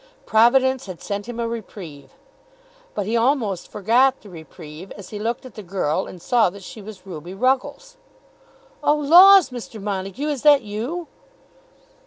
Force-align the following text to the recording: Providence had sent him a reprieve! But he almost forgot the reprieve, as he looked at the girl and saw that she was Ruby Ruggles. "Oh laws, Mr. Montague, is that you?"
Providence 0.25 0.87
had 0.87 0.99
sent 0.99 1.29
him 1.29 1.39
a 1.39 1.47
reprieve! 1.47 2.13
But 2.95 3.05
he 3.05 3.15
almost 3.15 3.67
forgot 3.71 4.21
the 4.21 4.29
reprieve, 4.31 4.91
as 4.93 5.09
he 5.09 5.19
looked 5.19 5.45
at 5.45 5.53
the 5.53 5.61
girl 5.61 6.07
and 6.07 6.19
saw 6.19 6.49
that 6.49 6.63
she 6.63 6.81
was 6.81 7.05
Ruby 7.05 7.35
Ruggles. 7.35 7.97
"Oh 8.83 8.95
laws, 8.95 9.51
Mr. 9.51 9.79
Montague, 9.79 10.27
is 10.29 10.41
that 10.41 10.63
you?" 10.63 11.07